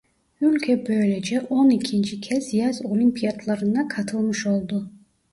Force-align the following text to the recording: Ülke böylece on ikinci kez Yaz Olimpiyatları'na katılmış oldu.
Ülke 0.41 0.85
böylece 0.87 1.41
on 1.41 1.69
ikinci 1.69 2.21
kez 2.21 2.53
Yaz 2.53 2.85
Olimpiyatları'na 2.85 3.87
katılmış 3.87 4.47
oldu. 4.47 4.89